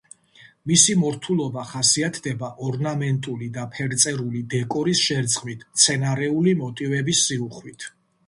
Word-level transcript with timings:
მისი 0.69 0.93
მორთულობა 1.01 1.65
ხასიათდება 1.71 2.47
ორნამენტული 2.67 3.49
და 3.59 3.65
ფერწერული 3.75 4.41
დეკორის 4.55 5.03
შერწყმით, 5.11 5.65
მცენარეული 5.75 6.57
მოტივების 6.65 7.21
სიუხვით. 7.29 7.87